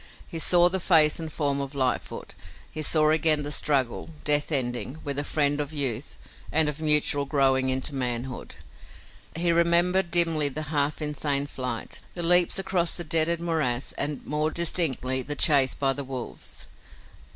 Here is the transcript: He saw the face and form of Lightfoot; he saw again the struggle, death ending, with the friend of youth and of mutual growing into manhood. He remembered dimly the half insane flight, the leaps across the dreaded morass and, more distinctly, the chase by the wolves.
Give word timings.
He 0.25 0.39
saw 0.39 0.67
the 0.67 0.79
face 0.79 1.19
and 1.19 1.31
form 1.31 1.61
of 1.61 1.75
Lightfoot; 1.75 2.33
he 2.71 2.81
saw 2.81 3.11
again 3.11 3.43
the 3.43 3.51
struggle, 3.51 4.09
death 4.23 4.51
ending, 4.51 4.97
with 5.03 5.17
the 5.17 5.23
friend 5.23 5.61
of 5.61 5.71
youth 5.71 6.17
and 6.51 6.67
of 6.67 6.81
mutual 6.81 7.25
growing 7.25 7.69
into 7.69 7.93
manhood. 7.93 8.55
He 9.35 9.51
remembered 9.51 10.09
dimly 10.09 10.49
the 10.49 10.63
half 10.73 11.03
insane 11.03 11.45
flight, 11.45 11.99
the 12.15 12.23
leaps 12.23 12.57
across 12.57 12.97
the 12.97 13.03
dreaded 13.03 13.39
morass 13.41 13.91
and, 13.91 14.25
more 14.25 14.49
distinctly, 14.49 15.21
the 15.21 15.35
chase 15.35 15.75
by 15.75 15.93
the 15.93 16.03
wolves. 16.03 16.65